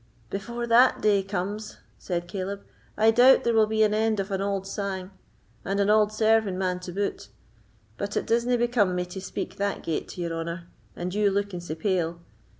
"Before 0.31 0.65
that 0.65 0.99
day 1.01 1.21
comes," 1.21 1.77
said 1.99 2.27
Caleb, 2.27 2.63
"I 2.97 3.11
doubt 3.11 3.43
there 3.43 3.53
will 3.53 3.67
be 3.67 3.83
an 3.83 3.93
end 3.93 4.19
of 4.19 4.31
an 4.31 4.41
auld 4.41 4.65
sang, 4.65 5.11
and 5.63 5.79
an 5.79 5.91
auld 5.91 6.11
serving 6.11 6.57
man 6.57 6.79
to 6.79 6.91
boot. 6.91 7.27
But 7.99 8.17
it 8.17 8.25
disna 8.25 8.57
become 8.57 8.95
me 8.95 9.05
to 9.05 9.21
speak 9.21 9.57
that 9.57 9.83
gate 9.83 10.07
to 10.07 10.21
your 10.21 10.33
honour, 10.33 10.67
and 10.95 11.13
you 11.13 11.29
looking 11.29 11.59
sae 11.59 11.75
pale. 11.75 12.19